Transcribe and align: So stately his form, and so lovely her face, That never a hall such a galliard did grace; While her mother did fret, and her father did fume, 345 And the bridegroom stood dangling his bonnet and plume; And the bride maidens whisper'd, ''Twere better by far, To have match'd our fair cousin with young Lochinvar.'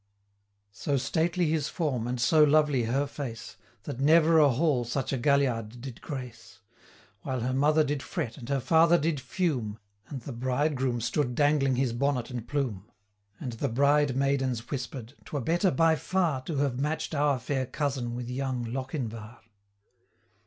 So 0.71 0.97
stately 0.97 1.47
his 1.51 1.69
form, 1.69 2.07
and 2.07 2.19
so 2.19 2.43
lovely 2.43 2.85
her 2.85 3.05
face, 3.05 3.55
That 3.83 3.99
never 3.99 4.39
a 4.39 4.49
hall 4.49 4.83
such 4.83 5.13
a 5.13 5.17
galliard 5.19 5.79
did 5.79 6.01
grace; 6.01 6.59
While 7.21 7.41
her 7.41 7.53
mother 7.53 7.83
did 7.83 8.01
fret, 8.01 8.35
and 8.35 8.49
her 8.49 8.59
father 8.59 8.97
did 8.97 9.19
fume, 9.19 9.77
345 10.09 10.11
And 10.13 10.21
the 10.23 10.31
bridegroom 10.39 11.01
stood 11.01 11.35
dangling 11.35 11.75
his 11.75 11.93
bonnet 11.93 12.31
and 12.31 12.47
plume; 12.47 12.89
And 13.39 13.51
the 13.53 13.69
bride 13.69 14.15
maidens 14.15 14.71
whisper'd, 14.71 15.13
''Twere 15.23 15.45
better 15.45 15.69
by 15.69 15.95
far, 15.95 16.41
To 16.45 16.55
have 16.57 16.79
match'd 16.79 17.13
our 17.13 17.37
fair 17.37 17.67
cousin 17.67 18.15
with 18.15 18.27
young 18.27 18.63
Lochinvar.' 18.73 19.37